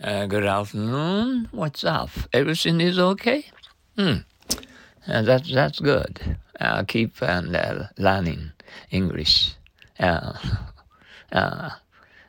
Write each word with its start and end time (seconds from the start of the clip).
Uh, 0.00 0.26
good 0.26 0.44
afternoon. 0.44 1.48
What's 1.50 1.82
up? 1.82 2.10
Everything 2.32 2.80
is 2.80 3.00
okay? 3.00 3.46
Hmm. 3.96 4.18
Uh, 5.08 5.22
that's 5.22 5.52
that's 5.52 5.80
good. 5.80 6.38
Uh, 6.60 6.84
keep 6.84 7.20
and 7.20 7.56
uh, 7.56 7.88
learning 7.98 8.52
English. 8.92 9.56
Uh, 9.98 10.34
uh, 11.32 11.70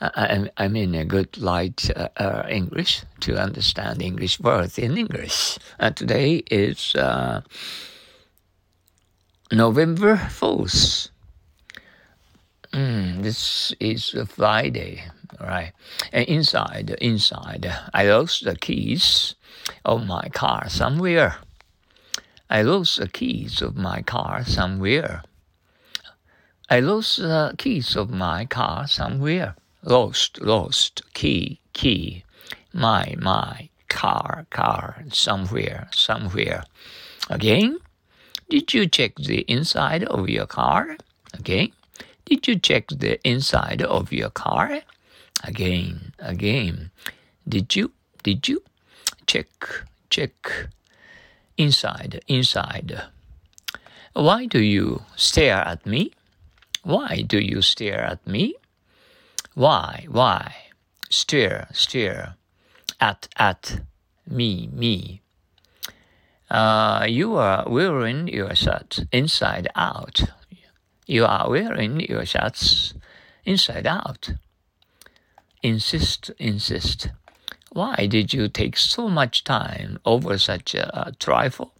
I, 0.00 0.48
I 0.56 0.68
mean 0.68 0.94
a 0.94 1.04
good 1.04 1.36
light 1.36 1.90
uh, 1.94 2.08
uh, 2.16 2.46
English 2.48 3.02
to 3.20 3.36
understand 3.36 4.00
English 4.00 4.40
words 4.40 4.78
in 4.78 4.96
English. 4.96 5.58
Uh, 5.78 5.90
today 5.90 6.36
is 6.50 6.94
uh, 6.94 7.42
November 9.52 10.16
4th. 10.16 11.10
Mm, 12.72 13.22
this 13.22 13.74
is 13.80 14.14
a 14.14 14.24
Friday, 14.24 15.04
right? 15.40 15.72
And 16.12 16.26
inside, 16.28 16.90
inside, 17.00 17.72
I 17.92 18.04
lost 18.04 18.44
the 18.44 18.56
keys 18.56 19.34
of 19.84 20.06
my 20.06 20.28
car 20.28 20.68
somewhere. 20.68 21.36
I 22.48 22.62
lost 22.62 22.98
the 22.98 23.08
keys 23.08 23.62
of 23.62 23.76
my 23.76 24.02
car 24.02 24.44
somewhere. 24.44 25.22
I 26.68 26.80
lost 26.80 27.18
the 27.18 27.54
keys 27.58 27.96
of 27.96 28.10
my 28.10 28.44
car 28.44 28.86
somewhere. 28.86 29.56
Lost, 29.82 30.40
lost, 30.40 31.02
key, 31.14 31.60
key. 31.72 32.24
My, 32.72 33.14
my, 33.18 33.70
car, 33.88 34.46
car, 34.50 35.04
somewhere, 35.10 35.88
somewhere. 35.92 36.64
Again, 37.28 37.78
did 38.48 38.72
you 38.72 38.86
check 38.86 39.16
the 39.16 39.40
inside 39.42 40.04
of 40.04 40.28
your 40.28 40.46
car? 40.46 40.96
Again. 41.34 41.72
Did 42.24 42.46
you 42.46 42.58
check 42.58 42.86
the 42.88 43.20
inside 43.28 43.82
of 43.82 44.12
your 44.12 44.30
car? 44.30 44.82
Again, 45.44 46.12
again. 46.18 46.90
Did 47.48 47.74
you? 47.74 47.92
Did 48.22 48.48
you? 48.48 48.62
Check, 49.26 49.48
check. 50.10 50.68
Inside, 51.56 52.22
inside. 52.26 53.02
Why 54.12 54.46
do 54.46 54.60
you 54.60 55.02
stare 55.16 55.62
at 55.66 55.86
me? 55.86 56.12
Why 56.82 57.22
do 57.26 57.38
you 57.38 57.62
stare 57.62 58.00
at 58.00 58.26
me? 58.26 58.54
Why, 59.54 60.06
why? 60.08 60.54
Stare, 61.10 61.68
stare. 61.72 62.34
At, 63.00 63.28
at. 63.36 63.80
Me, 64.30 64.68
me. 64.72 65.22
Uh, 66.48 67.04
you 67.08 67.34
are 67.34 67.68
wearing 67.68 68.28
your 68.28 68.54
shirt 68.54 69.00
inside 69.10 69.66
out. 69.74 70.22
You 71.06 71.24
are 71.24 71.50
wearing 71.50 71.98
your 71.98 72.24
shirts 72.24 72.94
inside 73.44 73.88
out. 73.88 74.30
Insist, 75.62 76.30
insist. 76.38 77.10
Why 77.72 78.06
did 78.06 78.32
you 78.32 78.48
take 78.48 78.78
so 78.78 79.08
much 79.10 79.44
time 79.44 79.98
over 80.06 80.38
such 80.38 80.74
a 80.74 81.12
trifle? 81.18 81.74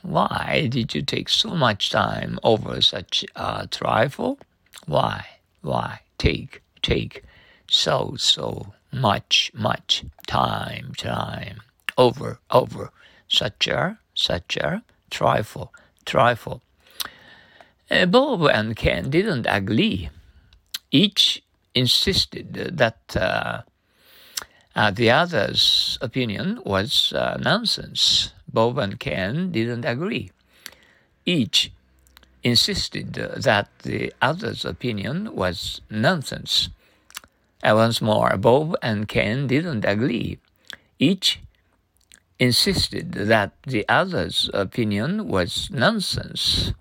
Why 0.00 0.68
did 0.70 0.94
you 0.94 1.02
take 1.02 1.28
so 1.28 1.50
much 1.50 1.90
time 1.90 2.38
over 2.42 2.80
such 2.80 3.24
a 3.36 3.68
trifle? 3.70 4.38
Why, 4.86 5.26
why 5.60 6.00
take, 6.16 6.62
take 6.80 7.24
so, 7.68 8.14
so 8.18 8.72
much, 8.90 9.50
much 9.54 10.04
time, 10.26 10.94
time 10.96 11.60
over, 11.98 12.38
over 12.50 12.90
such 13.28 13.68
a, 13.68 13.98
such 14.14 14.56
a 14.56 14.82
trifle, 15.10 15.74
trifle? 16.06 16.62
Bob 18.08 18.42
and 18.44 18.74
Ken 18.74 19.10
didn't 19.10 19.46
agree. 19.48 20.08
Each 20.90 21.42
insisted 21.74 22.54
that 22.54 22.98
uh, 23.16 23.62
uh, 24.74 24.90
the 24.90 25.10
other's 25.10 25.98
opinion 26.00 26.60
was 26.64 27.12
uh, 27.12 27.36
nonsense. 27.40 28.32
Bob 28.52 28.78
and 28.78 28.98
Ken 28.98 29.50
didn't 29.50 29.84
agree. 29.84 30.30
Each 31.26 31.72
insisted 32.42 33.14
that 33.14 33.68
the 33.82 34.12
other's 34.20 34.64
opinion 34.64 35.34
was 35.34 35.80
nonsense. 35.90 36.68
And 37.62 37.76
once 37.76 38.02
more, 38.02 38.36
Bob 38.36 38.76
and 38.82 39.08
Ken 39.08 39.46
didn't 39.46 39.84
agree. 39.84 40.38
Each 40.98 41.40
insisted 42.38 43.12
that 43.12 43.52
the 43.62 43.88
other's 43.88 44.50
opinion 44.52 45.28
was 45.28 45.70
nonsense 45.70 46.72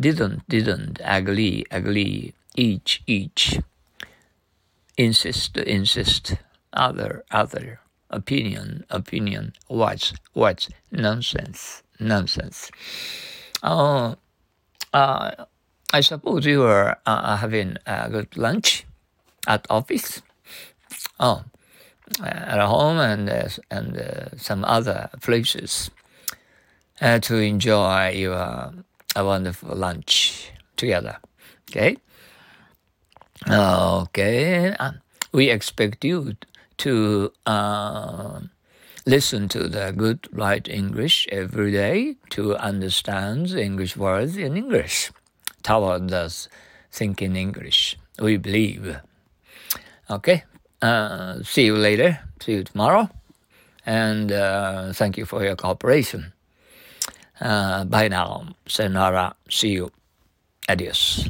didn't, 0.00 0.48
didn't, 0.48 1.00
agree, 1.04 1.64
agree, 1.70 2.32
each, 2.56 3.02
each, 3.06 3.60
insist, 5.00 5.56
insist, 5.56 6.36
other, 6.74 7.24
other, 7.30 7.80
opinion, 8.10 8.84
opinion, 8.90 9.54
what's, 9.68 10.12
what's, 10.34 10.68
nonsense, 10.92 11.82
nonsense. 11.98 12.70
Uh, 13.62 14.14
uh, 14.92 15.30
I 15.92 16.00
suppose 16.02 16.44
you 16.44 16.60
were 16.60 16.96
uh, 17.06 17.36
having 17.36 17.76
a 17.86 18.10
good 18.10 18.36
lunch 18.36 18.84
at 19.46 19.66
office. 19.70 20.20
Oh, 21.18 21.44
at 22.22 22.60
home 22.60 22.98
and 22.98 23.30
uh, 23.30 23.48
and 23.70 23.96
uh, 23.96 24.36
some 24.36 24.64
other 24.64 25.10
places 25.20 25.90
uh, 27.00 27.18
to 27.20 27.36
enjoy 27.36 28.10
your 28.10 28.74
a 29.16 29.24
wonderful 29.24 29.74
lunch 29.76 30.50
together. 30.76 31.18
Okay. 31.70 31.96
Okay. 33.48 34.74
we 35.32 35.48
expect 35.48 36.04
you 36.04 36.36
to 36.78 37.32
uh, 37.46 38.40
listen 39.06 39.48
to 39.48 39.68
the 39.68 39.92
good 39.96 40.28
right 40.32 40.66
English 40.68 41.26
every 41.32 41.72
day 41.72 42.16
to 42.30 42.56
understand 42.56 43.50
English 43.52 43.96
words 43.96 44.36
in 44.36 44.56
English. 44.56 45.10
Tower 45.62 45.98
does 45.98 46.48
think 46.90 47.22
in 47.22 47.36
English. 47.36 47.96
We 48.18 48.36
believe. 48.36 48.96
Okay. 50.10 50.44
Uh, 50.82 51.42
see 51.42 51.66
you 51.66 51.76
later. 51.76 52.20
See 52.40 52.52
you 52.52 52.64
tomorrow. 52.64 53.08
And 53.86 54.32
uh, 54.32 54.92
thank 54.92 55.16
you 55.16 55.24
for 55.24 55.44
your 55.44 55.56
cooperation. 55.56 56.32
Uh, 57.40 57.84
bye 57.84 58.08
now. 58.08 58.48
Sayonara. 58.66 59.34
See 59.48 59.70
you. 59.70 59.92
Adios. 60.68 61.28